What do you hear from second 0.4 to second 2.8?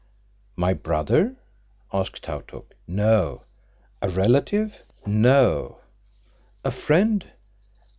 "My brother?" asked Tautuk.